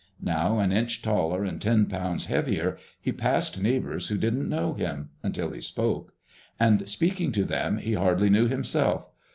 Now, 0.23 0.57
an 0.57 0.71
inch 0.71 1.03
taller 1.03 1.43
and 1.43 1.61
ten 1.61 1.85
pounds 1.85 2.25
heavier, 2.25 2.79
he 2.99 3.11
passed 3.11 3.61
neighbors 3.61 4.07
who 4.07 4.17
didn't 4.17 4.49
know 4.49 4.73
him—until 4.73 5.51
he 5.51 5.61
spoke. 5.61 6.15
And, 6.59 6.89
speaking 6.89 7.31
to 7.33 7.43
them, 7.45 7.77
he 7.77 7.93
hardly 7.93 8.31
knew 8.31 8.47
himself. 8.47 9.11